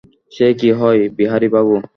সে 0.31 0.47
কি 0.59 0.69
হয়, 0.79 1.01
বিহারীবাবু। 1.17 1.75